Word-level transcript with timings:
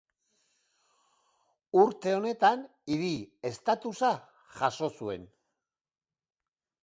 Urte 1.81 2.13
horretan 2.19 2.63
hiri 2.95 3.11
estatusa 3.51 4.11
jaso 4.61 4.89
zuen. 5.01 5.29